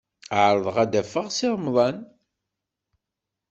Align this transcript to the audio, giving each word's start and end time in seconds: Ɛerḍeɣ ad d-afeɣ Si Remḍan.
Ɛerḍeɣ 0.43 0.75
ad 0.83 0.89
d-afeɣ 0.91 1.27
Si 1.31 1.47
Remḍan. 1.55 1.97